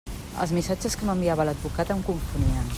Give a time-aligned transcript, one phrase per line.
[0.45, 2.69] Els missatges que m'enviava l'advocat em confonien.